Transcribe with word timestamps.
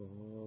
Oh. 0.00 0.37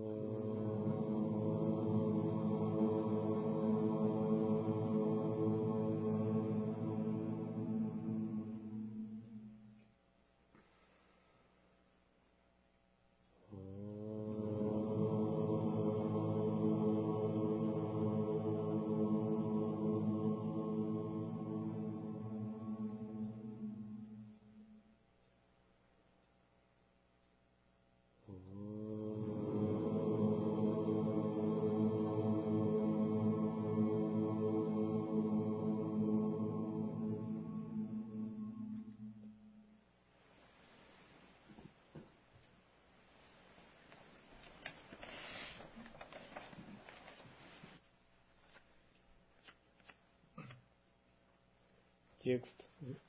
Текст 52.24 52.54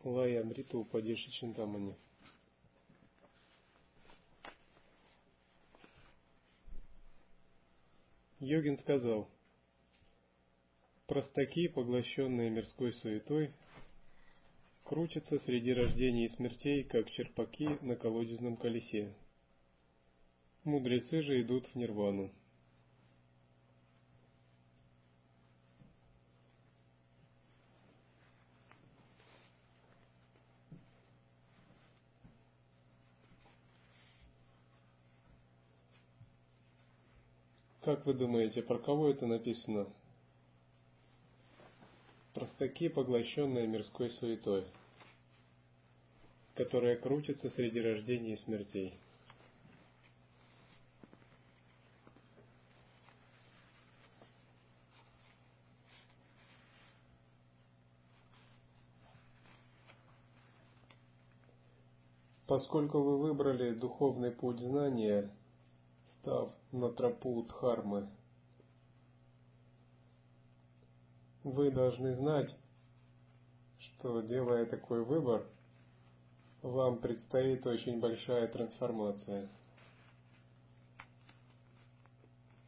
Лая 0.05 0.41
Амрита 0.41 0.79
Упадеши 0.79 1.31
Чинтамани. 1.33 1.95
Йогин 8.41 8.79
сказал, 8.79 9.29
простаки, 11.07 11.69
поглощенные 11.69 12.49
мирской 12.49 12.95
суетой, 12.95 13.53
крутятся 14.83 15.39
среди 15.41 15.75
рождений 15.75 16.25
и 16.25 16.31
смертей, 16.31 16.83
как 16.83 17.11
черпаки 17.11 17.69
на 17.83 17.97
колодезном 17.97 18.57
колесе. 18.57 19.15
Мудрецы 20.65 21.21
же 21.21 21.43
идут 21.43 21.67
в 21.67 21.75
нирвану. 21.75 22.33
Как 37.93 38.07
вы 38.07 38.15
думаете, 38.15 38.63
про 38.63 38.79
кого 38.79 39.11
это 39.11 39.27
написано? 39.27 39.87
Простаки, 42.33 42.89
поглощенные 42.89 43.67
мирской 43.67 44.09
суетой, 44.13 44.65
которая 46.55 46.97
крутится 46.97 47.51
среди 47.51 47.83
рождений 47.83 48.33
и 48.33 48.37
смертей. 48.39 48.99
Поскольку 62.47 63.03
вы 63.03 63.19
выбрали 63.19 63.75
духовный 63.75 64.31
путь 64.31 64.61
знания, 64.61 65.31
став 66.23 66.53
на 66.71 66.89
тропу 66.89 67.43
Дхармы. 67.43 68.09
Вы 71.43 71.73
должны 71.73 72.15
знать, 72.15 72.55
что 73.79 74.21
делая 74.21 74.65
такой 74.67 75.05
выбор, 75.05 75.45
вам 76.63 76.99
предстоит 76.99 77.67
очень 77.67 77.99
большая 77.99 78.47
трансформация. 78.47 79.49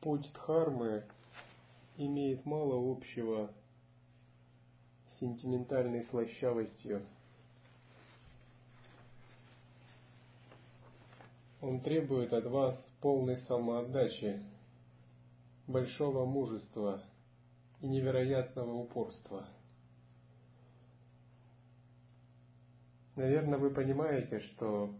Путь 0.00 0.28
Дхармы 0.34 1.04
имеет 1.96 2.44
мало 2.44 2.90
общего 2.90 3.52
с 5.12 5.20
сентиментальной 5.20 6.04
слащавостью– 6.06 7.06
Он 11.64 11.80
требует 11.80 12.30
от 12.34 12.44
вас 12.44 12.76
полной 13.04 13.36
самоотдачи, 13.36 14.42
большого 15.66 16.24
мужества 16.24 17.04
и 17.82 17.86
невероятного 17.86 18.72
упорства. 18.72 19.46
Наверное, 23.14 23.58
вы 23.58 23.74
понимаете, 23.74 24.40
что 24.40 24.94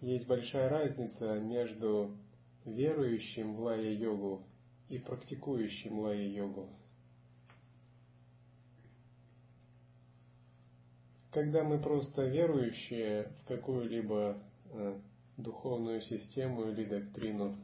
есть 0.00 0.26
большая 0.26 0.70
разница 0.70 1.40
между 1.40 2.16
верующим 2.64 3.56
в 3.56 3.60
лая-йогу 3.60 4.42
и 4.88 4.98
практикующим 4.98 5.98
лая-йогу. 5.98 6.70
Когда 11.32 11.62
мы 11.64 11.78
просто 11.82 12.22
верующие 12.22 13.24
в 13.42 13.48
какую-либо 13.48 14.40
Э, 14.72 14.98
духовную 15.36 16.00
систему 16.02 16.68
или 16.68 16.84
доктрину. 16.84 17.56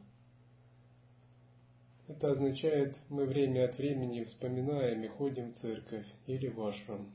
Это 2.07 2.31
означает, 2.31 2.95
мы 3.09 3.25
время 3.25 3.65
от 3.65 3.77
времени 3.77 4.23
вспоминаем 4.25 5.03
и 5.03 5.07
ходим 5.07 5.53
в 5.53 5.61
церковь 5.61 6.05
или 6.27 6.47
в 6.47 6.61
ашрам. 6.61 7.09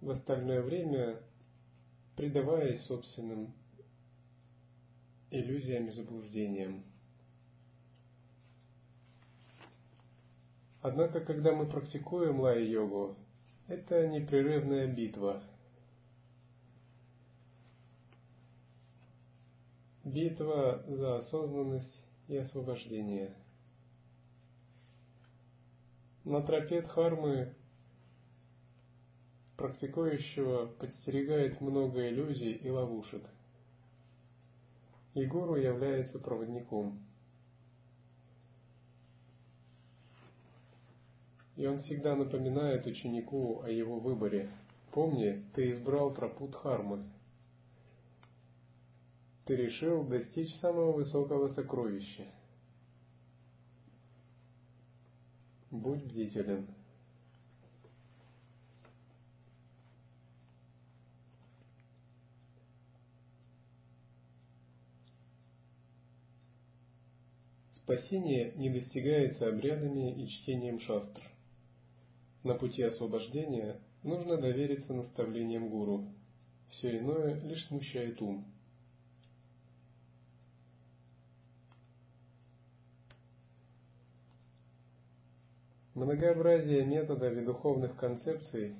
В 0.00 0.10
остальное 0.10 0.62
время 0.62 1.20
предаваясь 2.14 2.82
собственным 2.84 3.52
иллюзиям 5.30 5.88
и 5.88 5.92
заблуждениям. 5.92 6.84
Однако, 10.80 11.20
когда 11.20 11.52
мы 11.52 11.66
практикуем 11.66 12.40
лай-йогу, 12.40 13.16
это 13.66 14.06
непрерывная 14.06 14.86
битва– 14.86 15.42
Битва 20.16 20.82
за 20.88 21.18
осознанность 21.18 22.00
и 22.28 22.38
освобождение. 22.38 23.34
На 26.24 26.40
тропе 26.40 26.80
Дхармы 26.80 27.54
практикующего 29.58 30.68
подстерегает 30.68 31.60
много 31.60 32.08
иллюзий 32.08 32.52
и 32.52 32.70
ловушек. 32.70 33.24
И 35.12 35.26
гуру 35.26 35.56
является 35.56 36.18
проводником. 36.18 36.98
И 41.56 41.66
он 41.66 41.80
всегда 41.80 42.16
напоминает 42.16 42.86
ученику 42.86 43.60
о 43.60 43.68
его 43.68 44.00
выборе. 44.00 44.48
Помни, 44.92 45.44
ты 45.54 45.72
избрал 45.72 46.14
тропу 46.14 46.48
Дхармы– 46.48 47.04
ты 49.46 49.54
решил 49.54 50.02
достичь 50.02 50.52
самого 50.56 50.92
высокого 50.92 51.48
сокровища. 51.48 52.26
Будь 55.70 56.02
бдителен. 56.02 56.66
Спасение 67.76 68.52
не 68.56 68.68
достигается 68.68 69.48
обрядами 69.48 70.24
и 70.24 70.28
чтением 70.28 70.80
шастр. 70.80 71.22
На 72.42 72.54
пути 72.54 72.82
освобождения 72.82 73.80
нужно 74.02 74.38
довериться 74.38 74.92
наставлениям 74.92 75.68
гуру. 75.68 76.04
Все 76.70 76.98
иное 76.98 77.40
лишь 77.42 77.64
смущает 77.66 78.20
ум. 78.20 78.44
Многообразие 85.96 86.84
методов 86.84 87.32
и 87.32 87.40
духовных 87.40 87.96
концепций 87.96 88.76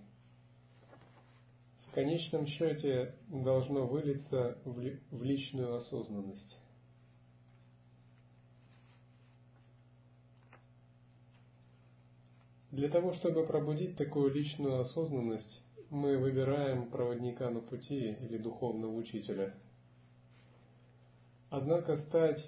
в 1.87 1.93
конечном 1.93 2.47
счете 2.47 3.15
должно 3.29 3.87
вылиться 3.87 4.59
в 4.67 5.23
личную 5.23 5.77
осознанность. 5.77 6.61
Для 12.71 12.91
того, 12.91 13.15
чтобы 13.15 13.47
пробудить 13.47 13.97
такую 13.97 14.35
личную 14.35 14.81
осознанность, 14.81 15.63
мы 15.89 16.19
выбираем 16.19 16.91
проводника 16.91 17.49
на 17.49 17.63
пути 17.63 18.15
или 18.21 18.37
духовного 18.37 18.93
учителя. 18.93 19.55
Однако 21.49 21.97
стать 21.97 22.47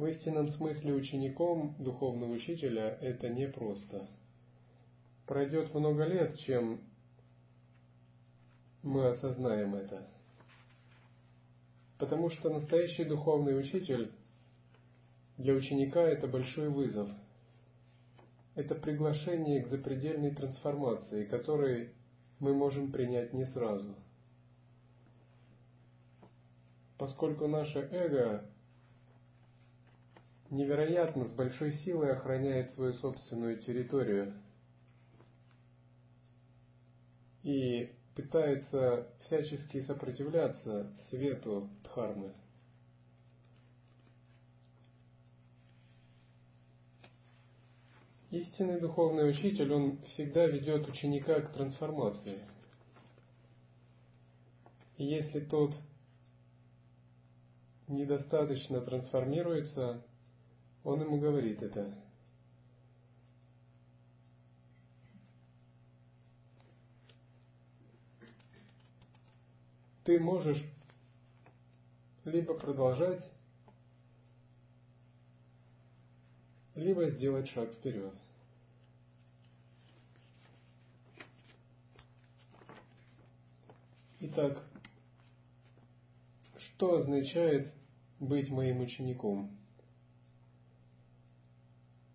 в 0.00 0.06
истинном 0.06 0.48
смысле 0.48 0.94
учеником 0.94 1.74
духовного 1.78 2.32
учителя– 2.32 2.96
это 3.02 3.28
непросто. 3.28 4.08
Пройдет 5.26 5.74
много 5.74 6.04
лет, 6.04 6.38
чем 6.38 6.80
мы 8.82 9.08
осознаем 9.08 9.74
это. 9.74 10.08
Потому 11.98 12.30
что 12.30 12.48
настоящий 12.48 13.04
духовный 13.04 13.58
учитель 13.58 14.10
для 15.36 15.52
ученика 15.52 16.00
это 16.00 16.26
большой 16.26 16.70
вызов. 16.70 17.10
Это 18.54 18.74
приглашение 18.74 19.62
к 19.62 19.68
запредельной 19.68 20.34
трансформации, 20.34 21.26
которой 21.26 21.92
мы 22.38 22.54
можем 22.54 22.90
принять 22.90 23.34
не 23.34 23.44
сразу. 23.48 23.94
Поскольку 26.96 27.46
наше 27.48 27.80
эго 27.92 28.50
невероятно 30.50 31.28
с 31.28 31.32
большой 31.32 31.72
силой 31.84 32.12
охраняет 32.12 32.72
свою 32.74 32.92
собственную 32.94 33.58
территорию 33.58 34.34
и 37.42 37.92
пытается 38.14 39.08
всячески 39.20 39.80
сопротивляться 39.82 40.92
свету 41.08 41.70
Дхармы. 41.84 42.34
Истинный 48.30 48.80
духовный 48.80 49.28
учитель, 49.30 49.72
он 49.72 50.02
всегда 50.02 50.46
ведет 50.46 50.88
ученика 50.88 51.40
к 51.40 51.52
трансформации. 51.52 52.38
И 54.98 55.04
если 55.04 55.40
тот 55.40 55.74
недостаточно 57.88 58.80
трансформируется, 58.82 60.04
он 60.84 61.02
ему 61.02 61.18
говорит 61.18 61.62
это. 61.62 61.94
Ты 70.04 70.18
можешь 70.18 70.64
либо 72.24 72.54
продолжать, 72.54 73.30
либо 76.74 77.10
сделать 77.10 77.48
шаг 77.50 77.72
вперед. 77.72 78.14
Итак, 84.20 84.62
что 86.58 86.96
означает 86.96 87.72
быть 88.18 88.50
моим 88.50 88.80
учеником? 88.80 89.59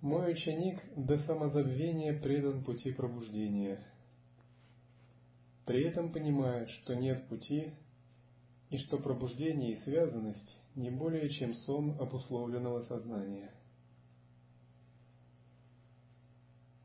Мой 0.05 0.33
ученик 0.33 0.79
до 0.95 1.17
самозабвения 1.17 2.13
предан 2.19 2.63
пути 2.63 2.91
пробуждения. 2.91 3.83
При 5.65 5.83
этом 5.83 6.11
понимает, 6.11 6.69
что 6.69 6.93
нет 6.93 7.27
пути 7.27 7.73
и 8.69 8.77
что 8.77 8.99
пробуждение 8.99 9.71
и 9.73 9.79
связанность 9.79 10.59
не 10.75 10.91
более 10.91 11.27
чем 11.29 11.55
сон 11.55 11.99
обусловленного 11.99 12.81
сознания– 12.83 13.51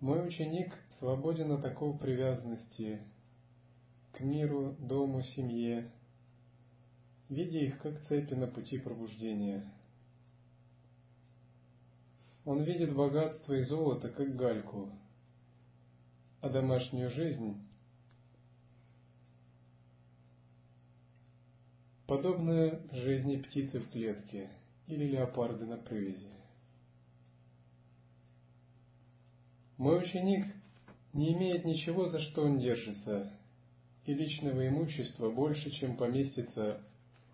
Мой 0.01 0.27
ученик 0.27 0.73
свободен 0.99 1.53
от 1.53 1.61
такой 1.61 1.99
привязанности 1.99 3.01
к 4.13 4.21
миру, 4.21 4.75
дому, 4.79 5.21
семье, 5.21 5.91
видя 7.29 7.59
их 7.59 7.79
как 7.83 8.01
цепи 8.07 8.33
на 8.33 8.47
пути 8.47 8.79
пробуждения. 8.79 9.71
Он 12.51 12.65
видит 12.65 12.93
богатство 12.93 13.53
и 13.53 13.63
золото 13.63 14.09
как 14.09 14.35
гальку, 14.35 14.91
а 16.41 16.49
домашнюю 16.49 17.09
жизнь 17.13 17.55
подобную 22.09 22.83
жизни 22.91 23.37
птицы 23.37 23.79
в 23.79 23.89
клетке 23.91 24.51
или 24.89 25.05
леопарда 25.05 25.65
на 25.65 25.77
привязи. 25.77 26.27
Мой 29.77 30.03
ученик 30.03 30.45
не 31.13 31.33
имеет 31.35 31.65
ничего, 31.65 32.09
за 32.09 32.19
что 32.19 32.43
он 32.43 32.59
держится, 32.59 33.33
и 34.07 34.13
личного 34.13 34.67
имущества 34.67 35.31
больше, 35.31 35.71
чем 35.71 35.97
поместится 35.97 36.83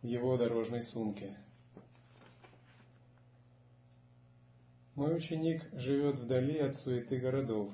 в 0.02 0.06
его 0.06 0.36
дорожной 0.36 0.82
сумке. 0.82 1.38
Мой 4.96 5.14
ученик 5.14 5.62
живет 5.74 6.18
вдали 6.18 6.58
от 6.58 6.76
суеты 6.76 7.18
городов, 7.18 7.70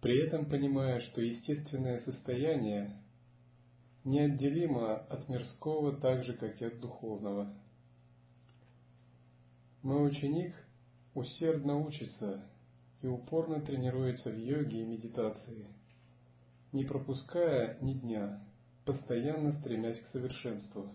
при 0.00 0.26
этом 0.26 0.46
понимая, 0.46 1.00
что 1.02 1.20
естественное 1.20 2.00
состояние 2.00 3.00
неотделимо 4.02 4.96
от 4.96 5.28
мирского 5.28 5.92
так 5.92 6.24
же, 6.24 6.34
как 6.34 6.60
и 6.60 6.64
от 6.64 6.80
духовного. 6.80 7.54
Мой 9.82 10.08
ученик 10.08 10.52
усердно 11.14 11.78
учится 11.78 12.44
и 13.02 13.06
упорно 13.06 13.60
тренируется 13.60 14.30
в 14.30 14.36
йоге 14.36 14.82
и 14.82 14.84
медитации, 14.84 15.68
не 16.72 16.84
пропуская 16.84 17.78
ни 17.80 17.92
дня, 17.92 18.42
постоянно 18.84 19.52
стремясь 19.52 20.00
к 20.00 20.08
совершенству. 20.08 20.90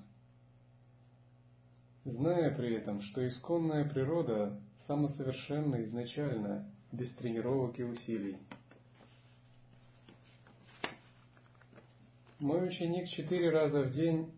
Зная 2.07 2.55
при 2.55 2.73
этом, 2.75 3.01
что 3.01 3.27
исконная 3.27 3.83
природа 3.83 4.57
самосовершенна 4.87 5.83
изначально, 5.83 6.65
без 6.93 7.13
тренировок 7.15 7.77
и 7.79 7.83
усилий. 7.83 8.37
Мой 12.39 12.69
ученик 12.69 13.09
четыре 13.09 13.49
раза 13.49 13.81
в 13.81 13.91
день 13.91 14.31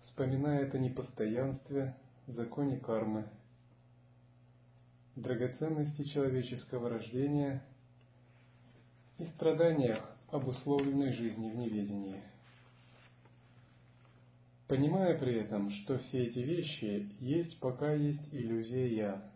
вспоминает 0.00 0.74
о 0.74 0.78
непостоянстве, 0.78 1.94
законе 2.26 2.80
кармы– 2.80 3.28
драгоценности 5.14 6.02
человеческого 6.02 6.88
рождения 6.88 7.62
и 9.18 9.24
страданиях 9.26 10.16
обусловленной 10.32 11.12
жизни 11.12 11.48
в 11.48 11.56
неведении. 11.56 12.31
Понимая 14.68 15.18
при 15.18 15.34
этом, 15.34 15.70
что 15.70 15.98
все 15.98 16.24
эти 16.26 16.38
вещи 16.38 17.10
есть 17.20 17.58
пока 17.60 17.92
есть 17.92 18.32
иллюзия 18.32 18.94
«я». 18.94 19.32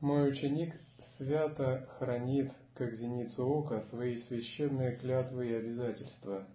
Мой 0.00 0.30
ученик 0.30 0.74
свято 1.16 1.88
хранит, 1.98 2.52
как 2.74 2.94
зеницу 2.94 3.46
ока, 3.46 3.80
свои 3.90 4.18
священные 4.22 4.96
клятвы 4.96 5.48
и 5.48 5.54
обязательства, 5.54 6.46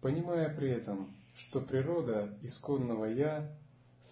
понимая 0.00 0.54
при 0.54 0.70
этом, 0.70 1.16
что 1.34 1.60
природа 1.60 2.38
исконного 2.42 3.06
«я» 3.06 3.56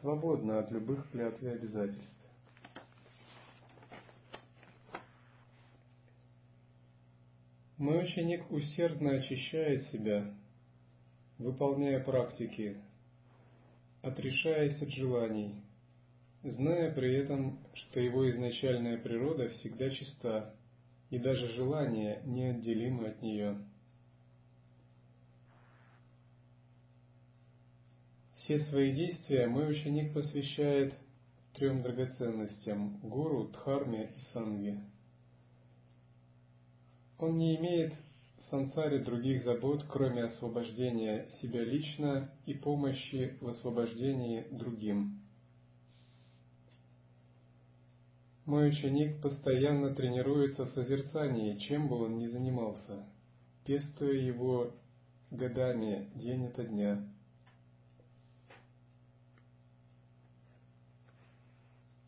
свободна 0.00 0.59
от 0.59 0.71
любых 0.71 1.11
клятв 1.11 1.43
и 1.43 1.49
обязательств. 1.49 2.13
Мой 7.85 8.03
ученик 8.03 8.50
усердно 8.50 9.11
очищает 9.11 9.87
себя, 9.88 10.35
выполняя 11.37 12.03
практики, 12.03 12.79
отрешаясь 14.00 14.81
от 14.81 14.88
желаний, 14.88 15.55
зная 16.43 16.95
при 16.95 17.14
этом, 17.14 17.59
что 17.75 18.00
его 18.00 18.31
изначальная 18.31 18.97
природа 18.97 19.50
всегда 19.50 19.91
чиста, 19.91 20.55
и 21.11 21.19
даже 21.19 21.47
желания 21.53 22.23
неотделимы 22.25 23.09
от 23.09 23.21
нее. 23.21 23.59
Все 28.37 28.61
свои 28.61 28.95
действия 28.95 29.47
мой 29.47 29.71
ученик 29.71 30.14
посвящает 30.14 30.95
трем 31.53 31.83
драгоценностям– 31.83 32.99
гуру, 33.03 33.49
дхарме 33.49 34.11
и 34.17 34.21
санге. 34.33 34.81
Он 37.25 37.38
не 37.38 37.57
имеет 37.57 37.95
в 38.38 38.45
сансаре 38.50 38.99
других 38.99 39.45
забот, 39.45 39.83
кроме 39.88 40.25
освобождения 40.25 41.26
себя 41.40 41.64
лично 41.64 42.31
и 42.45 42.52
помощи 42.52 43.38
в 43.40 43.49
освобождении 43.49 44.45
другим. 44.50 45.23
Мой 48.45 48.69
ученик 48.69 49.23
постоянно 49.23 49.95
тренируется 49.95 50.66
в 50.66 50.71
созерцании, 50.73 51.57
чем 51.61 51.88
бы 51.88 52.04
он 52.04 52.19
ни 52.19 52.26
занимался, 52.26 53.07
пестуя 53.64 54.12
его 54.12 54.75
годами, 55.31 56.11
день 56.16 56.45
ото 56.45 56.64
дня– 56.64 57.09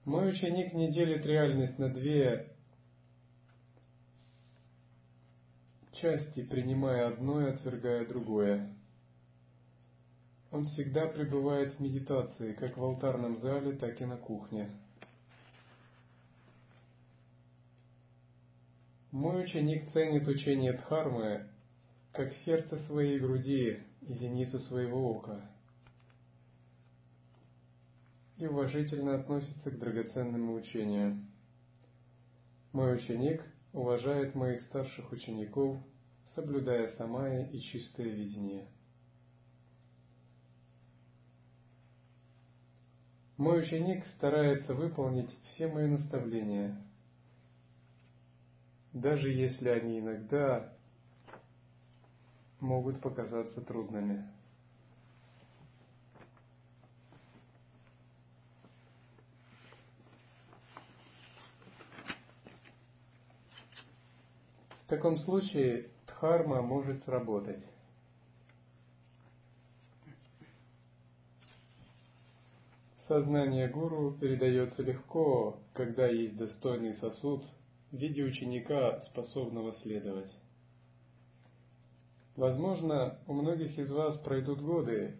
Мой 0.04 0.30
ученик 0.30 0.72
не 0.72 0.92
делит 0.92 1.26
реальность 1.26 1.80
на 1.80 1.88
две 1.88 2.55
части, 6.00 6.42
принимая 6.42 7.08
одно 7.08 7.40
и 7.40 7.50
отвергая 7.50 8.06
другое. 8.06 8.74
Он 10.50 10.64
всегда 10.66 11.06
пребывает 11.06 11.74
в 11.74 11.80
медитации, 11.80 12.52
как 12.54 12.76
в 12.76 12.84
алтарном 12.84 13.36
зале, 13.38 13.76
так 13.76 14.00
и 14.00 14.04
на 14.04 14.16
кухне. 14.16 14.70
Мой 19.10 19.44
ученик 19.44 19.90
ценит 19.92 20.28
учение 20.28 20.74
Дхармы 20.74 21.48
как 22.12 22.32
сердце 22.44 22.78
своей 22.86 23.18
груди 23.18 23.82
и 24.02 24.14
зеницу 24.14 24.58
своего 24.60 25.10
ока 25.10 25.50
и 28.38 28.46
уважительно 28.46 29.14
относится 29.14 29.70
к 29.70 29.78
драгоценному 29.78 30.54
учению. 30.54 31.24
Мой 32.72 32.96
ученик 32.96 33.42
уважает 33.76 34.34
моих 34.34 34.62
старших 34.62 35.12
учеников, 35.12 35.76
соблюдая 36.34 36.88
самая 36.96 37.46
и 37.50 37.60
чистое 37.60 38.08
видение. 38.08 38.66
Мой 43.36 43.60
ученик 43.60 44.06
старается 44.16 44.72
выполнить 44.72 45.30
все 45.42 45.68
мои 45.68 45.86
наставления, 45.88 46.82
даже 48.94 49.30
если 49.30 49.68
они 49.68 50.00
иногда 50.00 50.72
могут 52.60 53.02
показаться 53.02 53.60
трудными. 53.60 54.26
В 64.86 64.88
таком 64.88 65.18
случае 65.18 65.90
дхарма 66.06 66.62
может 66.62 67.02
сработать. 67.02 67.64
Сознание 73.08 73.66
гуру 73.66 74.12
передается 74.12 74.84
легко, 74.84 75.58
когда 75.72 76.06
есть 76.06 76.36
достойный 76.36 76.94
сосуд 76.94 77.44
в 77.90 77.96
виде 77.96 78.22
ученика, 78.22 79.00
способного 79.06 79.74
следовать. 79.82 80.30
Возможно, 82.36 83.18
у 83.26 83.32
многих 83.32 83.76
из 83.80 83.90
вас 83.90 84.16
пройдут 84.18 84.60
годы, 84.60 85.16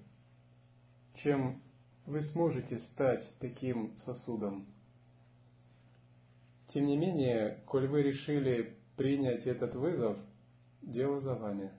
чем 1.25 1.61
вы 2.06 2.23
сможете 2.23 2.78
стать 2.92 3.28
таким 3.40 3.99
сосудом. 4.04 4.68
Тем 6.68 6.87
не 6.87 6.96
менее, 6.96 7.64
коль 7.66 7.88
вы 7.88 8.02
решили 8.04 8.76
принять 8.96 9.46
этот 9.46 9.74
вызов– 9.74 10.16
дело 10.86 11.20
за 11.20 11.34
вами. 11.34 11.70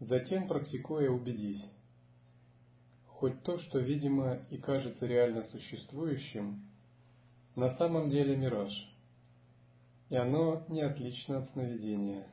Затем, 0.00 0.48
практикуя, 0.48 1.08
убедись, 1.08 1.64
хоть 3.20 3.42
то, 3.42 3.58
что 3.58 3.78
видимо 3.78 4.38
и 4.48 4.56
кажется 4.56 5.04
реально 5.04 5.42
существующим, 5.42 6.66
на 7.54 7.76
самом 7.76 8.08
деле 8.08 8.34
мираж, 8.34 8.72
и 10.08 10.16
оно 10.16 10.64
не 10.70 10.80
отлично 10.80 11.40
от 11.40 11.50
сновидения. 11.50 12.26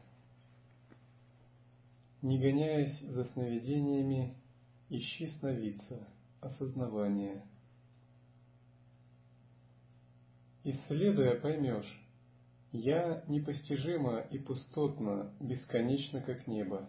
Не 2.21 2.39
гоняясь 2.39 2.97
за 3.01 3.25
сновидениями, 3.25 4.37
ищи 4.87 5.27
сновидца, 5.39 6.07
осознавание. 6.39 7.43
Исследуя, 10.63 11.37
поймешь, 11.37 12.01
я 12.71 13.25
непостижимо 13.27 14.21
и 14.31 14.37
пустотно, 14.37 15.33
бесконечно, 15.41 16.21
как 16.21 16.47
небо. 16.47 16.87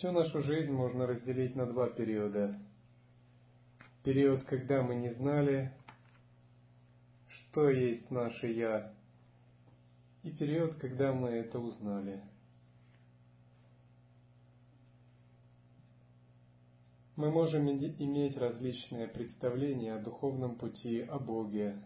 Всю 0.00 0.12
нашу 0.12 0.40
жизнь 0.40 0.72
можно 0.72 1.06
разделить 1.06 1.54
на 1.54 1.66
два 1.66 1.90
периода. 1.90 2.58
Период, 4.02 4.44
когда 4.44 4.82
мы 4.82 4.94
не 4.94 5.12
знали, 5.12 5.74
что 7.28 7.68
есть 7.68 8.10
наше 8.10 8.46
«я», 8.46 8.94
и 10.22 10.30
период, 10.30 10.76
когда 10.76 11.12
мы 11.12 11.28
это 11.28 11.58
узнали. 11.58 12.22
Мы 17.16 17.30
можем 17.30 17.68
иметь 17.68 18.38
различные 18.38 19.06
представления 19.06 19.96
о 19.96 20.02
духовном 20.02 20.56
пути, 20.56 21.02
о 21.02 21.18
Боге, 21.18 21.76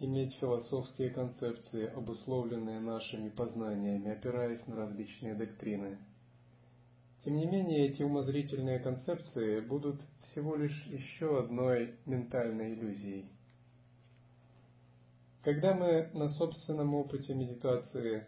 иметь 0.00 0.34
философские 0.40 1.10
концепции, 1.10 1.86
обусловленные 1.86 2.80
нашими 2.80 3.28
познаниями, 3.28 4.10
опираясь 4.10 4.66
на 4.66 4.74
различные 4.74 5.36
доктрины– 5.36 5.96
тем 7.24 7.36
не 7.36 7.46
менее, 7.46 7.88
эти 7.88 8.02
умозрительные 8.02 8.80
концепции 8.80 9.60
будут 9.60 10.00
всего 10.24 10.56
лишь 10.56 10.86
еще 10.86 11.38
одной 11.38 11.94
ментальной 12.04 12.74
иллюзией. 12.74 13.30
Когда 15.42 15.74
мы 15.74 16.10
на 16.14 16.28
собственном 16.30 16.94
опыте 16.94 17.34
медитации 17.34 18.26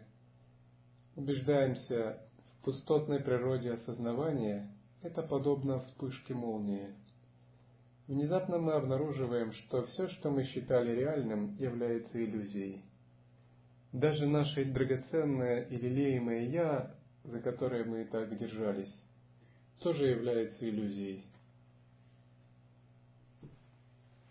убеждаемся 1.15 2.21
в 2.59 2.65
пустотной 2.65 3.19
природе 3.19 3.73
осознавания, 3.73 4.71
это 5.01 5.23
подобно 5.23 5.79
вспышке 5.79 6.33
молнии. 6.33 6.95
Внезапно 8.07 8.59
мы 8.59 8.73
обнаруживаем, 8.73 9.51
что 9.53 9.83
все, 9.83 10.07
что 10.07 10.29
мы 10.29 10.45
считали 10.45 10.95
реальным, 10.95 11.55
является 11.57 12.23
иллюзией. 12.23 12.83
Даже 13.91 14.27
наше 14.27 14.65
драгоценное 14.65 15.63
и 15.63 15.75
лелеемое 15.75 16.49
«я» 16.49 16.94
за 17.27 17.39
которые 17.41 17.85
мы 17.85 18.05
так 18.05 18.37
держались, 18.37 18.93
тоже 19.79 20.07
является 20.07 20.67
иллюзией. 20.67 21.25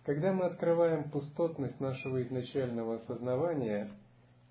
Когда 0.04 0.32
мы 0.32 0.44
открываем 0.44 1.10
пустотность 1.10 1.80
нашего 1.80 2.22
изначального 2.22 2.96
осознавания, 2.96 3.90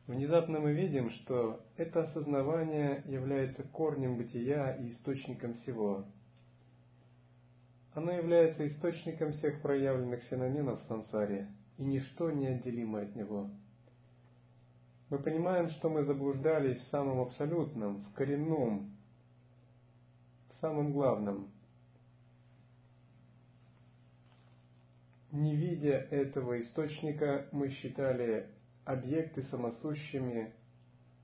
внезапно 0.07 0.59
мы 0.59 0.73
видим, 0.73 1.11
что 1.11 1.61
это 1.77 2.03
осознавание 2.03 3.03
является 3.05 3.63
корнем 3.63 4.17
бытия 4.17 4.75
и 4.75 4.91
источником 4.91 5.53
всего. 5.55 6.05
Оно 7.93 8.11
является 8.11 8.67
источником 8.67 9.33
всех 9.33 9.61
проявленных 9.61 10.23
феноменов 10.23 10.81
в 10.81 10.85
сансаре, 10.85 11.47
и 11.77 11.83
ничто 11.83 12.31
не 12.31 12.47
отделимо 12.47 13.01
от 13.01 13.15
него– 13.15 13.51
мы 15.13 15.19
понимаем, 15.19 15.69
что 15.69 15.89
мы 15.89 16.05
заблуждались 16.05 16.79
в 16.79 16.89
самом 16.89 17.19
абсолютном, 17.19 18.01
в 18.01 18.13
коренном, 18.13 18.97
в 20.49 20.59
самом 20.59 20.91
главном. 20.91 21.51
Не 25.31 25.55
видя 25.55 26.07
этого 26.09 26.59
источника, 26.59 27.47
мы 27.51 27.69
считали 27.69 28.47
объекты 28.85 29.43
самосущими 29.51 30.51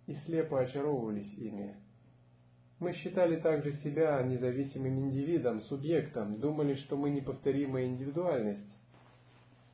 и 0.05 0.13
слепо 0.25 0.59
очаровывались 0.59 1.33
ими. 1.33 1.75
Мы 2.77 2.93
считали 2.93 3.39
также 3.39 3.71
себя 3.77 4.21
независимым 4.21 4.99
индивидом, 4.99 5.61
субъектом, 5.61 6.39
думали, 6.39 6.75
что 6.75 6.95
мы 6.95 7.09
неповторимая 7.09 7.87
индивидуальность, 7.87 8.71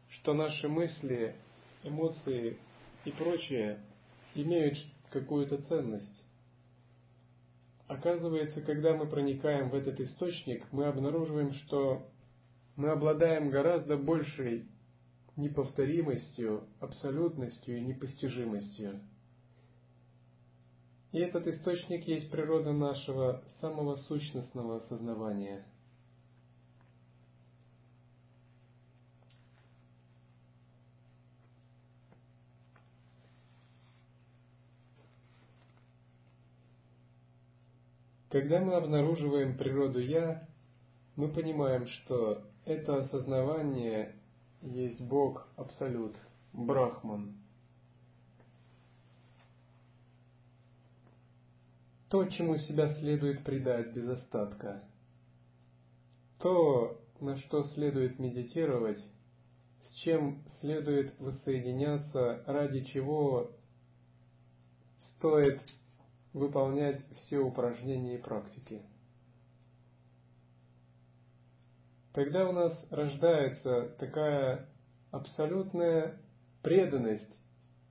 что 0.08 0.34
наши 0.34 0.70
мысли, 0.70 1.36
эмоции 1.84 2.58
и 3.04 3.12
прочее 3.12 3.80
имеют 4.36 4.78
какую-то 5.10 5.58
ценность. 5.64 6.24
Оказывается, 7.88 8.62
когда 8.62 8.96
мы 8.96 9.08
проникаем 9.08 9.70
в 9.70 9.76
этот 9.76 10.00
источник, 10.00 10.66
мы 10.72 10.86
обнаруживаем, 10.86 11.54
что 11.54 12.08
мы 12.76 12.90
обладаем 12.90 13.50
гораздо 13.50 13.96
большей 13.98 14.68
неповторимостью, 15.36 16.68
абсолютностью 16.80 17.78
и 17.78 17.82
непостижимостью. 17.82 19.02
И 21.12 21.20
этот 21.20 21.48
источник 21.48 22.08
есть 22.08 22.30
природа 22.32 22.74
нашего 22.74 23.44
самого 23.62 23.96
сущностного 23.98 24.78
осознавания– 24.78 25.66
Когда 38.30 38.60
мы 38.60 38.74
обнаруживаем 38.74 39.58
природу 39.58 40.00
«я», 40.00 40.48
мы 41.16 41.30
понимаем, 41.30 41.88
что 41.88 42.44
это 42.66 42.98
осознавание 42.98 44.16
есть 44.62 45.00
Бог 45.00 45.48
Абсолют, 45.56 46.16
Брахман. 46.52 47.38
То, 52.10 52.26
чему 52.26 52.58
себя 52.58 52.94
следует 52.96 53.44
предать 53.44 53.94
без 53.94 54.08
остатка. 54.08 54.84
То, 56.40 57.00
на 57.20 57.38
что 57.38 57.64
следует 57.64 58.20
медитировать, 58.20 59.00
с 59.90 59.94
чем 59.96 60.44
следует 60.60 61.20
воссоединяться, 61.20 62.44
ради 62.48 62.84
чего 62.86 63.52
стоит 65.18 65.62
выполнять 66.36 67.02
все 67.14 67.40
упражнения 67.40 68.16
и 68.16 68.22
практики. 68.22 68.84
Тогда 72.12 72.50
у 72.50 72.52
нас 72.52 72.74
рождается 72.92 73.96
такая 74.00 74.68
абсолютная 75.12 76.20
преданность 76.62 77.34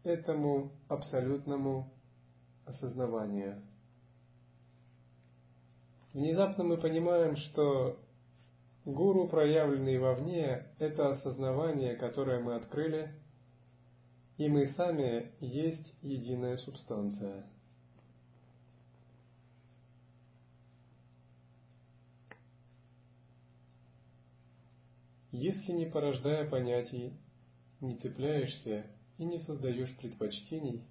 этому 0.03 0.73
абсолютному 0.89 1.91
осознаванию. 2.67 3.63
Внезапно 6.13 6.65
мы 6.65 6.77
понимаем, 6.77 7.37
что 7.37 7.99
гуру, 8.85 9.27
проявленный 9.27 9.99
вовне, 9.99 10.67
это 10.79 11.13
осознавание, 11.13 11.97
которое 11.97 12.41
мы 12.41 12.57
открыли, 12.57 13.11
и 14.37 14.51
мы 14.51 14.67
сами 14.75 15.33
есть 15.41 15.95
единая 16.03 16.59
субстанция– 16.59 17.47
Если 25.37 25.73
не 25.73 25.87
порождая 25.87 26.49
понятий, 26.49 27.13
не 27.81 27.97
цепляешься 27.97 28.87
и 29.19 29.25
не 29.25 29.41
создаешь 29.41 29.93
предпочтений, 29.97 30.85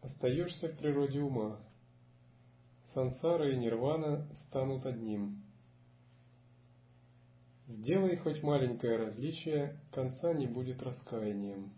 остаешься 0.00 0.68
в 0.68 0.78
природе 0.78 1.20
ума. 1.22 1.58
Сансара 2.94 3.50
и 3.50 3.56
нирвана 3.56 4.28
станут 4.46 4.86
одним. 4.86 5.42
Сделай 7.66 8.16
хоть 8.16 8.44
маленькое 8.44 8.96
различие, 8.96 9.76
конца 9.90 10.32
не 10.32 10.46
будет 10.46 10.80
раскаянием. 10.84 11.72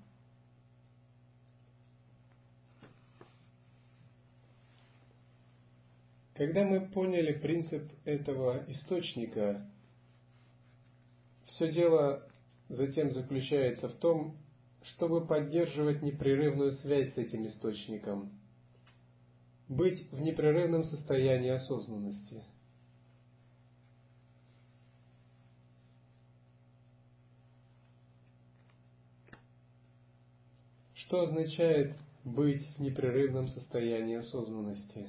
Когда 6.35 6.63
мы 6.65 6.91
поняли 6.91 7.33
принцип 7.33 7.91
этого 8.05 8.71
источника, 8.71 9.67
все 11.59 11.73
дело 11.73 12.23
затем 12.69 13.13
заключается 13.13 13.89
в 13.89 13.95
том, 13.97 14.37
чтобы 14.83 15.27
поддерживать 15.27 16.03
непрерывную 16.03 16.71
связь 16.73 17.13
с 17.15 17.19
этим 17.19 17.47
источником, 17.49 18.31
быть 19.69 20.09
в 20.13 20.21
непрерывном 20.21 20.85
состоянии 20.85 21.51
осознанности. 21.51 22.45
Что 30.95 31.23
означает 31.23 31.97
быть 32.23 32.65
в 32.77 32.79
непрерывном 32.79 33.49
состоянии 33.49 34.17
осознанности? 34.17 35.09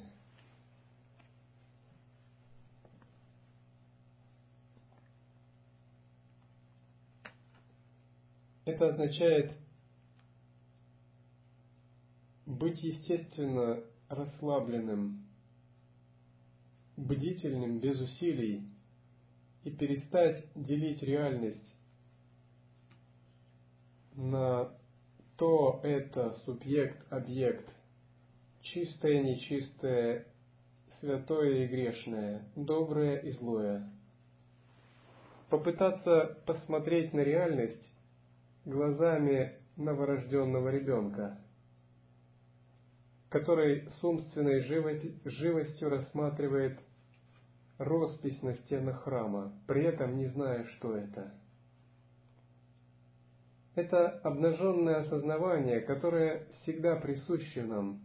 Это 8.70 8.90
означает 8.90 9.50
быть 12.46 12.80
естественно 12.84 13.82
расслабленным, 14.08 15.26
бдительным 16.96 17.80
без 17.80 18.00
усилий 18.00 18.70
и 19.64 19.72
перестать 19.72 20.44
делить 20.54 21.02
реальность 21.02 21.74
на 24.14 24.72
то 25.36 25.80
это 25.82 26.34
субъект, 26.44 27.12
объект, 27.12 27.68
чистое, 28.62 29.20
нечистое, 29.20 30.28
святое 31.00 31.64
и 31.64 31.66
грешное, 31.66 32.48
доброе 32.54 33.18
и 33.18 33.32
злое. 33.32 33.90
Попытаться 35.48 36.40
посмотреть 36.46 37.12
на 37.12 37.20
реальность 37.20 37.89
глазами 38.64 39.54
новорожденного 39.76 40.68
ребенка, 40.68 41.38
который 43.28 43.88
с 43.88 44.04
умственной 44.04 44.60
живостью 44.60 45.88
рассматривает 45.88 46.78
роспись 47.78 48.42
на 48.42 48.54
стенах 48.54 49.02
храма, 49.04 49.52
при 49.66 49.84
этом 49.84 50.16
не 50.16 50.26
зная, 50.26 50.64
что 50.64 50.96
это. 50.96 51.32
Это 53.74 54.08
обнаженное 54.08 55.02
осознавание, 55.02 55.80
которое 55.80 56.46
всегда 56.62 56.96
присуще 56.96 57.62
нам. 57.62 58.00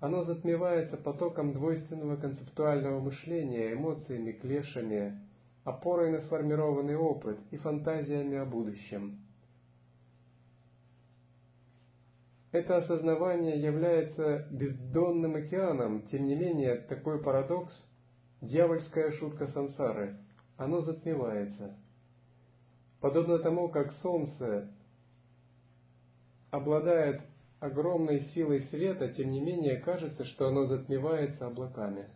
Оно 0.00 0.22
затмевается 0.24 0.96
потоком 0.96 1.52
двойственного 1.52 2.16
концептуального 2.16 3.00
мышления, 3.00 3.72
эмоциями, 3.72 4.32
клешами, 4.32 5.25
опорой 5.66 6.12
на 6.12 6.20
сформированный 6.22 6.96
опыт 6.96 7.40
и 7.50 7.56
фантазиями 7.56 8.36
о 8.36 8.46
будущем. 8.46 9.18
Это 12.52 12.76
осознавание 12.76 13.60
является 13.60 14.46
бездонным 14.52 15.34
океаном, 15.34 16.02
тем 16.06 16.26
не 16.26 16.36
менее 16.36 16.76
такой 16.76 17.20
парадокс– 17.20 17.74
дьявольская 18.40 19.10
шутка 19.10 19.48
сансары, 19.48 20.16
оно 20.56 20.82
затмевается. 20.82 21.76
Подобно 23.00 23.40
тому, 23.40 23.68
как 23.68 23.92
солнце 23.94 24.70
обладает 26.52 27.22
огромной 27.58 28.20
силой 28.34 28.62
света, 28.70 29.08
тем 29.08 29.32
не 29.32 29.40
менее 29.40 29.80
кажется, 29.80 30.24
что 30.26 30.46
оно 30.46 30.66
затмевается 30.66 31.48
облаками– 31.48 32.08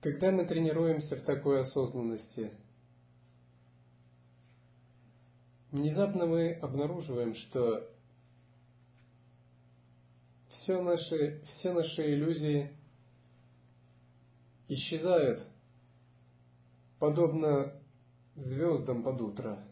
Когда 0.00 0.30
мы 0.30 0.46
тренируемся 0.46 1.16
в 1.16 1.22
такой 1.22 1.62
осознанности, 1.62 2.52
внезапно 5.72 6.26
мы 6.26 6.52
обнаруживаем, 6.52 7.34
что 7.34 7.90
все 10.50 10.80
наши, 10.80 11.42
все 11.46 11.72
наши 11.72 12.14
иллюзии 12.14 12.70
исчезают, 14.68 15.44
подобно 17.00 17.72
звездам 18.36 19.02
под 19.02 19.20
утро. 19.20 19.64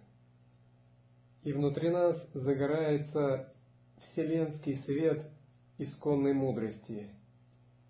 И 1.45 1.53
внутри 1.53 1.91
нас 1.91 2.17
загорается 2.35 3.55
вселенский 3.99 4.83
свет 4.83 5.31
исконной 5.79 6.33
мудрости, 6.33 7.11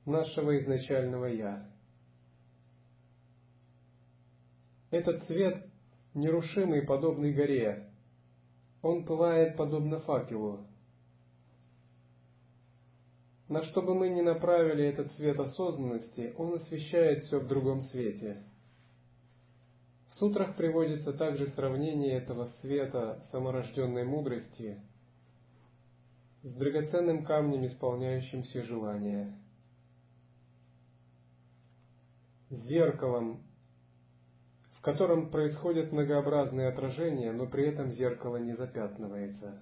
нашего 0.04 0.58
изначального 0.60 1.24
«Я». 1.26 1.75
Этот 4.96 5.26
свет 5.26 5.62
нерушимый, 6.14 6.80
подобный 6.80 7.30
горе. 7.34 7.90
Он 8.80 9.04
пылает, 9.04 9.54
подобно 9.54 10.00
факелу. 10.00 10.66
На 13.48 13.62
что 13.64 13.82
бы 13.82 13.94
мы 13.94 14.08
ни 14.08 14.22
направили 14.22 14.86
этот 14.86 15.12
свет 15.16 15.38
осознанности, 15.38 16.32
он 16.38 16.54
освещает 16.54 17.24
все 17.24 17.40
в 17.40 17.46
другом 17.46 17.82
свете. 17.82 18.42
В 20.08 20.14
сутрах 20.14 20.56
приводится 20.56 21.12
также 21.12 21.48
сравнение 21.48 22.14
этого 22.16 22.48
света 22.62 23.22
саморожденной 23.32 24.04
мудрости 24.04 24.80
с 26.42 26.54
драгоценным 26.54 27.26
камнем, 27.26 27.66
исполняющим 27.66 28.44
все 28.44 28.62
желания, 28.62 29.38
зеркалом, 32.48 33.45
котором 34.86 35.30
происходят 35.30 35.90
многообразные 35.90 36.68
отражения, 36.68 37.32
но 37.32 37.48
при 37.48 37.66
этом 37.66 37.90
зеркало 37.90 38.36
не 38.36 38.54
запятнывается. 38.54 39.60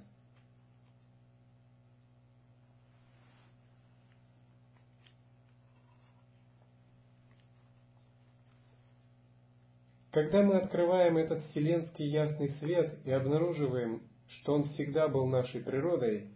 Когда 10.11 10.43
мы 10.43 10.59
открываем 10.59 11.17
этот 11.17 11.43
вселенский 11.45 12.07
ясный 12.07 12.51
свет 12.59 12.99
и 13.07 13.11
обнаруживаем, 13.11 14.03
что 14.29 14.53
он 14.53 14.65
всегда 14.65 15.09
был 15.09 15.27
нашей 15.27 15.63
природой, 15.63 16.35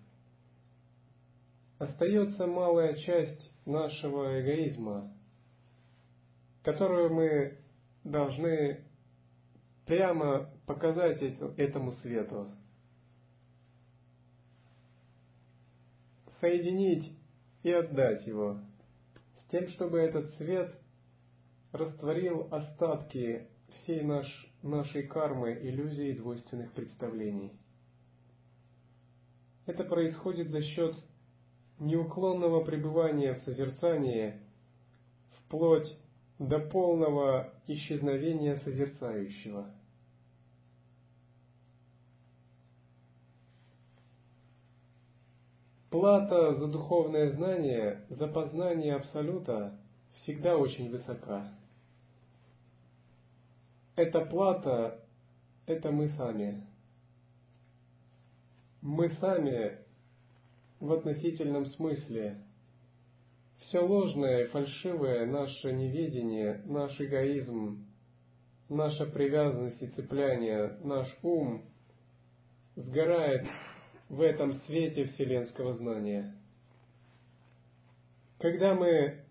остается 1.78 2.46
малая 2.46 2.94
часть 2.94 3.52
нашего 3.66 4.40
эгоизма, 4.40 5.12
которую 6.62 7.12
мы 7.12 7.67
должны 8.10 8.84
прямо 9.86 10.50
показать 10.66 11.22
этому 11.56 11.92
свету. 11.92 12.50
Соединить 16.40 17.18
и 17.62 17.70
отдать 17.70 18.26
его, 18.26 18.60
с 19.40 19.50
тем, 19.50 19.68
чтобы 19.68 19.98
этот 19.98 20.30
свет 20.36 20.74
растворил 21.72 22.48
остатки 22.52 23.48
всей 23.68 24.02
наш, 24.02 24.26
нашей 24.62 25.04
кармы, 25.04 25.52
иллюзий 25.52 26.12
и 26.12 26.16
двойственных 26.16 26.72
представлений. 26.72 27.52
Это 29.66 29.84
происходит 29.84 30.50
за 30.50 30.62
счет 30.62 30.94
неуклонного 31.78 32.64
пребывания 32.64 33.34
в 33.34 33.40
созерцании 33.40 34.40
вплоть 35.30 35.88
до 36.38 36.60
полного 36.60 37.52
исчезновения 37.66 38.56
созерцающего. 38.56 39.70
Плата 45.90 46.54
за 46.54 46.66
духовное 46.68 47.32
знание, 47.32 48.04
за 48.10 48.28
познание 48.28 48.94
Абсолюта 48.94 49.78
всегда 50.16 50.56
очень 50.56 50.90
высока. 50.90 51.52
Эта 53.96 54.20
плата– 54.26 55.02
это 55.66 55.90
мы 55.90 56.08
сами. 56.10 56.64
Мы 58.80 59.10
сами 59.10 59.78
в 60.78 60.92
относительном 60.92 61.66
смысле. 61.66 62.44
Все 63.68 63.80
ложное, 63.80 64.46
фальшивое, 64.46 65.26
наше 65.26 65.72
неведение, 65.72 66.62
наш 66.64 66.98
эгоизм, 66.98 67.86
наша 68.70 69.04
привязанность 69.04 69.82
и 69.82 69.88
цепляние, 69.88 70.78
наш 70.82 71.06
ум 71.22 71.66
сгорает 72.76 73.46
в 74.08 74.22
этом 74.22 74.54
свете 74.60 75.04
вселенского 75.04 75.74
знания. 75.74 76.34
Когда 78.38 78.74
мы, 78.74 79.26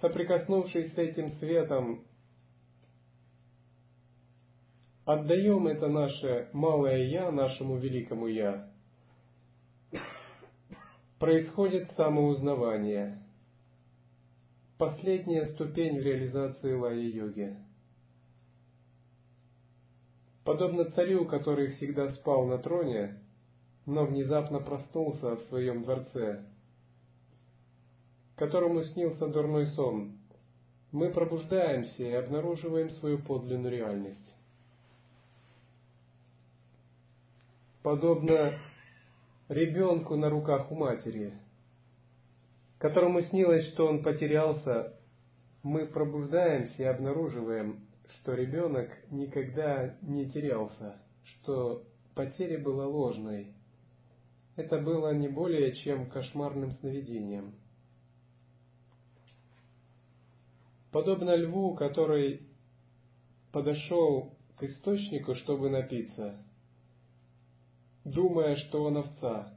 соприкоснувшись 0.00 0.94
с 0.94 0.98
этим 0.98 1.28
светом, 1.38 2.04
отдаем 5.04 5.68
это 5.68 5.86
наше 5.86 6.48
малое 6.52 7.06
«я» 7.06 7.30
нашему 7.30 7.76
великому 7.76 8.26
«я», 8.26 8.71
происходит 11.22 11.88
самоузнавание, 11.92 13.16
последняя 14.76 15.46
ступень 15.46 16.00
в 16.00 16.02
реализации 16.02 16.72
лая-йоги. 16.74 17.56
Подобно 20.42 20.90
царю, 20.90 21.24
который 21.26 21.76
всегда 21.76 22.10
спал 22.14 22.46
на 22.46 22.58
троне, 22.58 23.22
но 23.86 24.04
внезапно 24.04 24.58
проснулся 24.58 25.36
в 25.36 25.42
своем 25.42 25.84
дворце, 25.84 26.44
которому 28.34 28.82
снился 28.82 29.28
дурной 29.28 29.68
сон, 29.68 30.18
мы 30.90 31.10
пробуждаемся 31.12 32.02
и 32.02 32.10
обнаруживаем 32.14 32.90
свою 32.90 33.20
подлинную 33.20 33.70
реальность. 33.70 34.34
Подобно 37.84 38.54
ребенку 39.52 40.16
на 40.16 40.30
руках 40.30 40.72
у 40.72 40.74
матери, 40.74 41.34
которому 42.78 43.22
снилось, 43.22 43.68
что 43.68 43.86
он 43.86 44.02
потерялся, 44.02 44.98
мы 45.62 45.86
пробуждаемся 45.86 46.82
и 46.82 46.86
обнаруживаем, 46.86 47.86
что 48.08 48.34
ребенок 48.34 48.90
никогда 49.10 49.96
не 50.02 50.28
терялся, 50.30 50.96
что 51.24 51.84
потеря 52.14 52.58
была 52.58 52.86
ложной. 52.86 53.54
Это 54.56 54.78
было 54.78 55.14
не 55.14 55.28
более 55.28 55.74
чем 55.76 56.10
кошмарным 56.10 56.72
сновидением. 56.72 57.54
Подобно 60.90 61.34
льву, 61.36 61.74
который 61.74 62.48
подошел 63.50 64.34
к 64.58 64.62
источнику, 64.62 65.34
чтобы 65.36 65.70
напиться, 65.70 66.36
думая, 68.04 68.56
что 68.56 68.84
он 68.84 68.98
овца, 68.98 69.52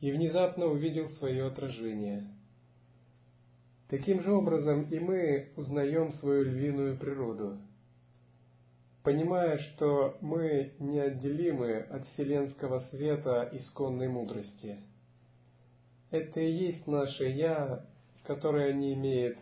и 0.00 0.10
внезапно 0.10 0.66
увидел 0.66 1.08
свое 1.10 1.46
отражение. 1.46 2.28
Таким 3.88 4.20
же 4.20 4.32
образом 4.32 4.82
и 4.90 4.98
мы 4.98 5.52
узнаем 5.56 6.12
свою 6.12 6.44
львиную 6.44 6.98
природу, 6.98 7.58
понимая, 9.02 9.58
что 9.58 10.18
мы 10.20 10.74
неотделимы 10.78 11.78
от 11.78 12.06
вселенского 12.08 12.80
света 12.90 13.48
исконной 13.52 14.08
мудрости. 14.08 14.78
Это 16.10 16.40
и 16.40 16.50
есть 16.50 16.86
наше 16.86 17.24
«Я», 17.24 17.86
которое 18.24 18.74
не 18.74 18.92
имеет 18.92 19.38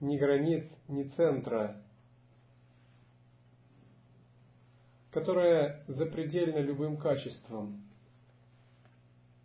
ни 0.00 0.18
границ, 0.18 0.64
ни 0.88 1.04
центра, 1.04 1.82
которая 5.16 5.82
запредельна 5.88 6.58
любым 6.58 6.98
качеством 6.98 7.82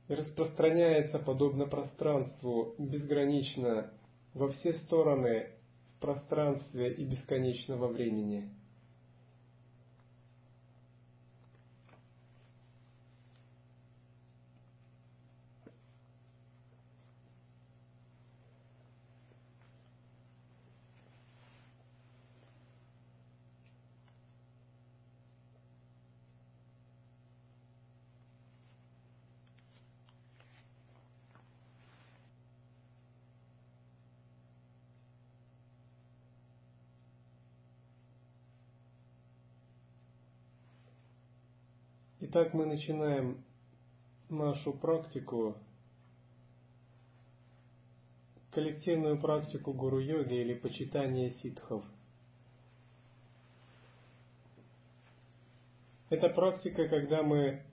и 0.09 0.13
распространяется 0.13 1.17
подобно 1.17 1.65
пространству 1.65 2.75
безгранично 2.77 3.89
во 4.33 4.51
все 4.51 4.73
стороны 4.73 5.47
в 5.95 6.01
пространстве 6.01 6.91
и 6.93 7.05
бесконечного 7.05 7.87
времени– 7.87 8.53
Итак, 42.23 42.53
мы 42.53 42.67
начинаем 42.67 43.43
нашу 44.29 44.73
практику, 44.73 45.55
коллективную 48.51 49.19
практику 49.19 49.73
гуру-йоги 49.73 50.35
или 50.35 50.53
почитание 50.53 51.31
ситхов. 51.31 51.83
Это 56.11 56.29
практика, 56.29 56.87
когда 56.89 57.23
мы 57.23 57.63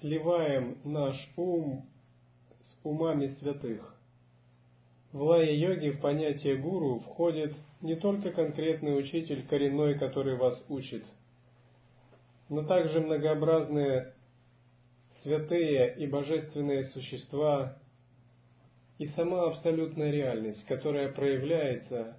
сливаем 0.00 0.76
наш 0.82 1.16
ум 1.36 1.88
с 2.66 2.78
умами 2.82 3.28
святых. 3.28 3.94
В 5.12 5.22
лая-йоге 5.22 5.92
в 5.92 6.00
понятие 6.00 6.56
гуру 6.56 6.98
входит 6.98 7.54
не 7.80 7.96
только 7.96 8.30
конкретный 8.30 8.98
учитель 8.98 9.46
коренной, 9.46 9.98
который 9.98 10.36
вас 10.36 10.64
учит, 10.68 11.04
но 12.48 12.62
также 12.62 13.00
многообразные 13.00 14.14
святые 15.22 15.96
и 15.96 16.06
божественные 16.06 16.84
существа 16.84 17.78
и 18.98 19.06
сама 19.08 19.48
абсолютная 19.48 20.10
реальность, 20.10 20.64
которая 20.66 21.12
проявляется 21.12 22.16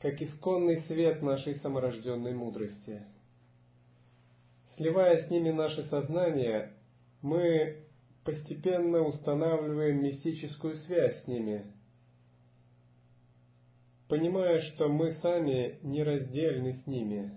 как 0.00 0.20
исконный 0.20 0.82
свет 0.82 1.22
нашей 1.22 1.56
саморожденной 1.56 2.34
мудрости. 2.34 3.02
Сливая 4.76 5.26
с 5.26 5.30
ними 5.30 5.50
наше 5.50 5.82
сознание, 5.84 6.74
мы 7.22 7.78
постепенно 8.24 9.00
устанавливаем 9.00 10.02
мистическую 10.02 10.76
связь 10.76 11.24
с 11.24 11.26
ними– 11.26 11.64
понимая, 14.08 14.60
что 14.60 14.88
мы 14.88 15.12
сами 15.22 15.78
нераздельны 15.82 16.74
с 16.74 16.86
ними, 16.86 17.32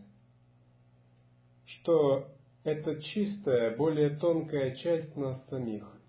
что 1.66 2.28
это 2.64 3.02
чистая, 3.02 3.76
более 3.76 4.12
тонкая 4.12 4.76
часть 4.76 5.16
нас 5.16 5.44
самих. 5.50 6.00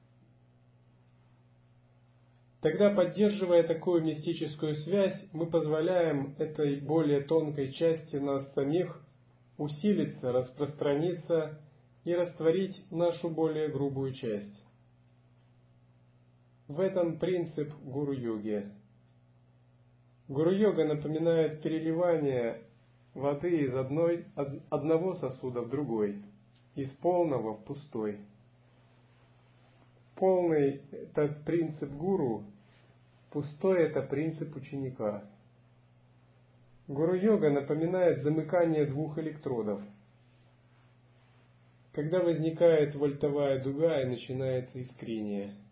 Тогда, 2.60 2.90
поддерживая 2.90 3.62
такую 3.62 4.02
мистическую 4.02 4.74
связь, 4.76 5.18
мы 5.32 5.46
позволяем 5.46 6.34
этой 6.38 6.80
более 6.80 7.22
тонкой 7.22 7.72
части 7.72 8.16
нас 8.16 8.52
самих 8.52 9.02
усилиться, 9.56 10.30
распространиться 10.30 11.58
и 12.04 12.14
растворить 12.14 12.84
нашу 12.90 13.30
более 13.30 13.68
грубую 13.68 14.12
часть. 14.12 14.62
В 16.68 16.80
этом 16.80 17.18
принцип 17.18 17.72
гуру-йоги. 17.82 18.70
Гуру-йога 20.30 20.84
напоминает 20.84 21.60
переливание 21.60 22.62
воды 23.14 23.64
из 23.64 23.74
одной, 23.74 24.24
одного 24.70 25.16
сосуда 25.16 25.60
в 25.60 25.68
другой, 25.68 26.22
из 26.76 26.88
полного 27.02 27.54
в 27.54 27.64
пустой 27.64 28.20
полный– 30.14 30.82
это 30.92 31.34
принцип 31.44 31.90
гуру, 31.90 32.44
пустой– 33.30 33.82
это 33.86 34.02
принцип 34.02 34.54
ученика. 34.54 35.24
Гуру-йога 36.86 37.50
напоминает 37.50 38.22
замыкание 38.22 38.86
двух 38.86 39.18
электродов. 39.18 39.80
Когда 41.92 42.20
возникает 42.20 42.94
вольтовая 42.94 43.64
дуга 43.64 44.00
и 44.02 44.06
начинается 44.06 44.80
искрение– 44.80 45.56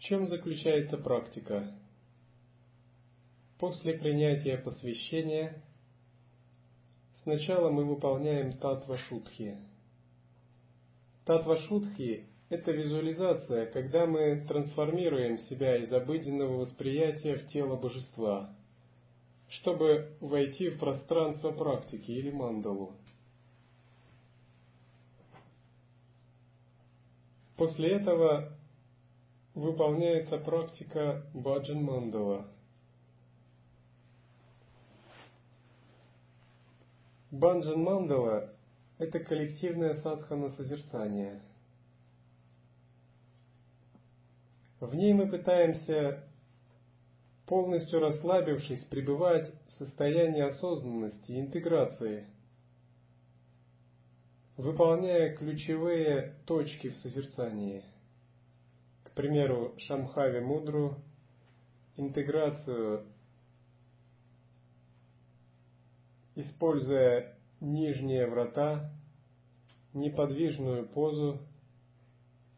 чем 0.00 0.28
заключается 0.28 0.96
практика? 0.96 1.72
После 3.58 3.94
принятия 3.94 4.56
посвящения 4.56 5.62
сначала 7.22 7.70
мы 7.70 7.84
выполняем 7.84 8.52
татва 8.52 8.96
шутхи. 8.96 9.58
Татва 11.24 11.56
шутхи– 11.56 12.24
это 12.48 12.70
визуализация, 12.70 13.66
когда 13.66 14.06
мы 14.06 14.44
трансформируем 14.46 15.38
себя 15.40 15.76
из 15.76 15.92
обыденного 15.92 16.58
восприятия 16.58 17.34
в 17.36 17.48
тело 17.48 17.76
божества, 17.76 18.54
чтобы 19.48 20.16
войти 20.20 20.70
в 20.70 20.78
пространство 20.78 21.50
практики 21.50 22.10
или 22.12 22.30
мандалу. 22.30 22.94
После 27.56 27.90
этого 27.90 28.57
выполняется 29.58 30.38
практика 30.38 31.26
Баджан 31.34 31.82
Мандала. 31.82 32.46
Банджан 37.32 37.82
Мандала– 37.82 38.54
это 38.98 39.18
коллективное 39.18 39.94
садхана 39.94 40.50
созерцание. 40.50 41.42
В 44.78 44.94
ней 44.94 45.12
мы 45.12 45.28
пытаемся, 45.28 46.24
полностью 47.44 47.98
расслабившись, 47.98 48.84
пребывать 48.84 49.52
в 49.66 49.72
состоянии 49.72 50.42
осознанности 50.42 51.32
и 51.32 51.40
интеграции, 51.40 52.28
выполняя 54.56 55.36
ключевые 55.36 56.36
точки 56.46 56.90
в 56.90 56.96
созерцании– 56.98 57.82
примеру, 59.18 59.74
Шамхави 59.78 60.38
Мудру, 60.38 60.94
интеграцию, 61.96 63.04
используя 66.36 67.34
нижние 67.60 68.28
врата, 68.28 68.92
неподвижную 69.92 70.88
позу 70.88 71.40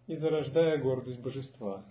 и 0.07 0.17
зарождая 0.17 0.77
гордость 0.77 1.23
божества. 1.23 1.87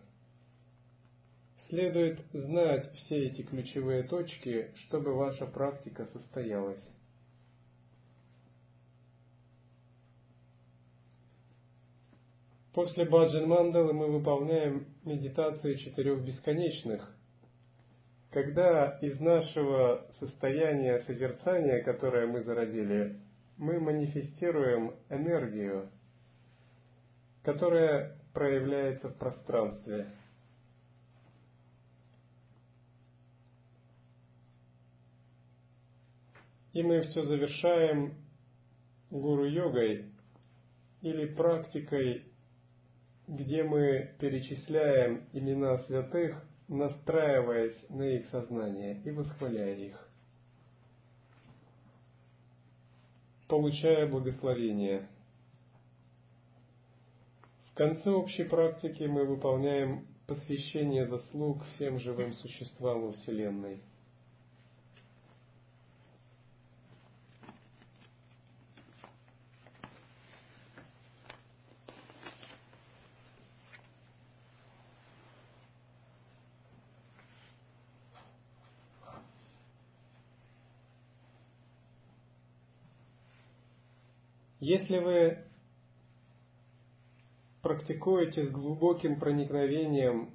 Следует 1.67 2.23
знать 2.31 2.93
все 2.93 3.25
эти 3.25 3.41
ключевые 3.41 4.03
точки, 4.03 4.71
чтобы 4.75 5.15
ваша 5.15 5.47
практика 5.47 6.05
состоялась. 6.05 6.87
После 12.79 13.03
Баджан 13.03 13.45
Мандалы 13.45 13.91
мы 13.91 14.07
выполняем 14.07 14.87
медитации 15.03 15.75
четырех 15.75 16.23
бесконечных, 16.23 17.13
когда 18.31 18.97
из 19.01 19.19
нашего 19.19 20.07
состояния 20.21 21.01
созерцания, 21.01 21.83
которое 21.83 22.25
мы 22.27 22.41
зародили, 22.41 23.19
мы 23.57 23.81
манифестируем 23.81 24.95
энергию, 25.09 25.89
которая 27.43 28.15
проявляется 28.33 29.09
в 29.09 29.17
пространстве. 29.17 30.07
И 36.71 36.81
мы 36.81 37.01
все 37.01 37.23
завершаем 37.23 38.13
гуру-йогой 39.11 40.05
или 41.01 41.25
практикой 41.25 42.28
где 43.29 43.63
мы 43.63 44.09
перечисляем 44.19 45.23
имена 45.33 45.77
святых, 45.83 46.43
настраиваясь 46.67 47.77
на 47.89 48.01
их 48.01 48.27
сознание 48.29 48.99
и 49.05 49.11
восхваляя 49.11 49.75
их, 49.75 50.09
получая 53.47 54.07
благословение. 54.07 55.07
В 57.71 57.75
конце 57.75 58.09
общей 58.09 58.45
практики 58.45 59.03
мы 59.03 59.25
выполняем 59.25 60.07
посвящение 60.25 61.05
заслуг 61.05 61.63
всем 61.75 61.99
живым 61.99 62.33
существам 62.33 63.01
во 63.03 63.11
Вселенной– 63.13 63.83
Если 84.69 84.99
вы 84.99 85.39
практикуете 87.63 88.45
с 88.45 88.51
глубоким 88.51 89.19
проникновением 89.19 90.29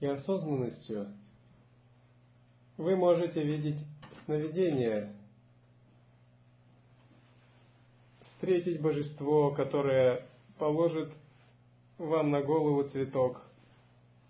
и 0.00 0.06
осознанностью, 0.06 1.08
вы 2.78 2.96
можете 2.96 3.42
видеть 3.42 3.84
сновидения, 4.24 5.14
встретить 8.30 8.80
божество, 8.80 9.50
которое 9.50 10.26
положит 10.56 11.12
вам 11.98 12.30
на 12.30 12.40
голову 12.40 12.88
цветок 12.88 13.42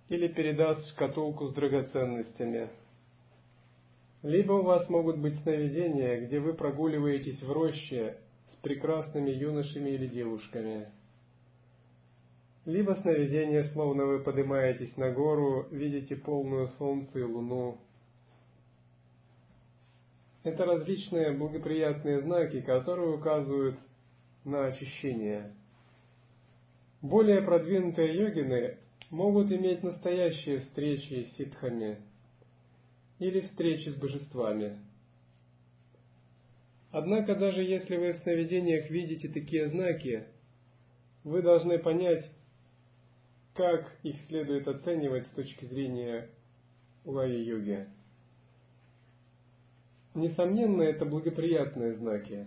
или 0.08 0.26
передаст 0.26 0.88
шкатулку 0.88 1.46
с 1.46 1.54
драгоценностями. 1.54 2.68
Либо 4.24 4.54
у 4.54 4.62
вас 4.62 4.88
могут 4.88 5.18
быть 5.18 5.40
сновидения, 5.44 6.26
где 6.26 6.40
вы 6.40 6.54
прогуливаетесь 6.54 7.40
в 7.44 7.52
роще 7.52 8.18
прекрасными 8.62 9.30
юношами 9.30 9.90
или 9.90 10.06
девушками. 10.06 10.88
Либо 12.64 12.96
сновидение, 13.02 13.64
словно 13.72 14.06
вы 14.06 14.20
поднимаетесь 14.20 14.96
на 14.96 15.10
гору, 15.10 15.66
видите 15.72 16.14
полную 16.14 16.68
солнце 16.78 17.18
и 17.18 17.22
луну. 17.22 17.78
Это 20.44 20.64
различные 20.64 21.32
благоприятные 21.32 22.20
знаки, 22.22 22.60
которые 22.60 23.16
указывают 23.16 23.78
на 24.44 24.66
очищение. 24.66 25.52
Более 27.00 27.42
продвинутые 27.42 28.16
йогины 28.16 28.78
могут 29.10 29.50
иметь 29.50 29.82
настоящие 29.82 30.60
встречи 30.60 31.24
с 31.24 31.36
ситхами 31.36 31.98
или 33.18 33.40
встречи 33.40 33.88
с 33.88 33.96
божествами– 33.96 34.78
Однако 36.92 37.34
даже 37.34 37.62
если 37.62 37.96
вы 37.96 38.12
в 38.12 38.18
сновидениях 38.18 38.90
видите 38.90 39.26
такие 39.28 39.68
знаки, 39.68 40.24
вы 41.24 41.40
должны 41.40 41.78
понять, 41.78 42.30
как 43.54 43.90
их 44.02 44.16
следует 44.26 44.68
оценивать 44.68 45.26
с 45.26 45.30
точки 45.30 45.64
зрения 45.64 46.28
лая-йоги. 47.06 47.86
Несомненно, 50.14 50.82
это 50.82 51.06
благоприятные 51.06 51.94
знаки. 51.94 52.46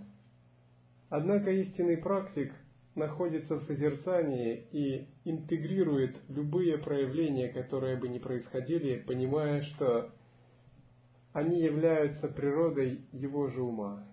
Однако 1.10 1.50
истинный 1.50 1.98
практик 1.98 2.54
находится 2.94 3.56
в 3.56 3.64
созерцании 3.64 4.68
и 4.72 5.08
интегрирует 5.24 6.18
любые 6.30 6.78
проявления, 6.78 7.50
которые 7.50 7.98
бы 7.98 8.08
ни 8.10 8.20
происходили, 8.20 9.00
понимая, 9.08 9.64
что 9.64 10.12
они 11.34 11.62
являются 11.62 12.28
природой 12.28 13.02
его 13.12 13.48
же 13.48 13.64
ума. 13.64 14.08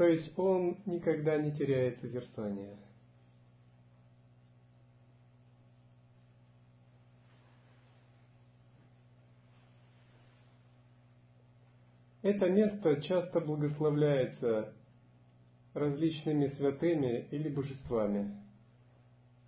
То 0.00 0.06
есть 0.06 0.32
он 0.38 0.78
никогда 0.86 1.36
не 1.36 1.52
теряет 1.52 2.00
созерцание. 2.00 2.74
Это 12.22 12.48
место 12.48 13.02
часто 13.02 13.40
благословляется 13.40 14.72
различными 15.74 16.46
святыми 16.46 17.28
или 17.30 17.50
божествами. 17.50 18.42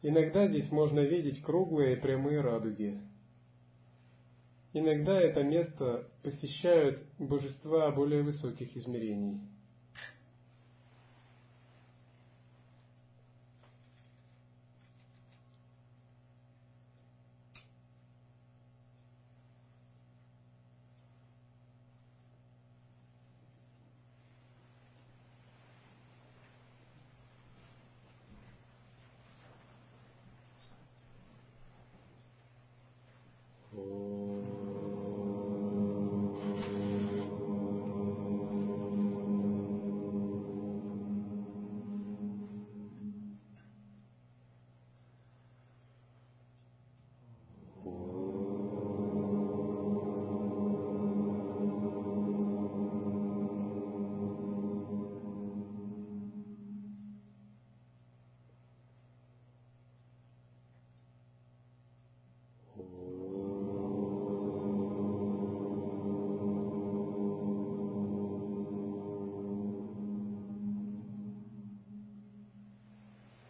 Иногда 0.03 0.49
здесь 0.49 0.71
можно 0.71 1.01
видеть 1.01 1.41
круглые 1.41 1.97
и 1.97 2.01
прямые 2.03 2.43
радуги. 2.43 3.01
Иногда 4.75 5.19
это 5.19 5.43
место 5.45 6.11
посещают 6.23 7.03
божества 7.19 7.91
более 7.93 8.23
высоких 8.23 8.77
измерений– 8.77 9.41